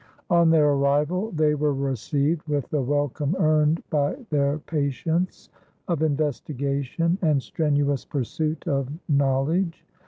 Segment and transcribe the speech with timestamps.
[0.31, 5.49] On their arrival they were received with the welcome earned by their patience
[5.87, 9.85] of investigation and strenuous pursuit of knowledge.